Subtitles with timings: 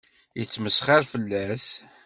[0.39, 1.67] Yettmesxiṛ fell-as.